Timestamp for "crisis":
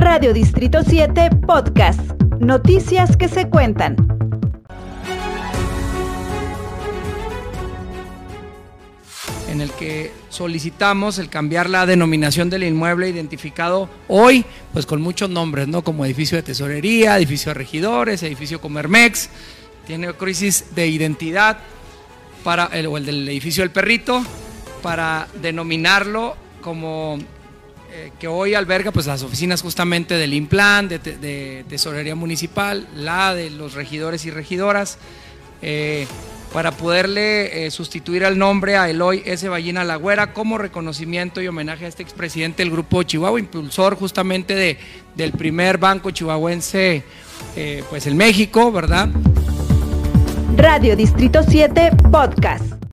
20.14-20.74